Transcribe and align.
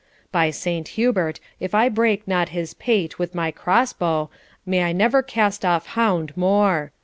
By 0.31 0.49
Saint 0.49 0.87
Hubert, 0.97 1.39
if 1.59 1.75
I 1.75 1.87
break 1.87 2.27
not 2.27 2.49
his 2.49 2.73
pate 2.73 3.19
with 3.19 3.35
my 3.35 3.51
cross 3.51 3.93
bow, 3.93 4.31
may 4.65 4.81
I 4.81 4.93
never 4.93 5.21
cast 5.21 5.63
off 5.63 5.85
hound 5.85 6.35
more! 6.35 6.91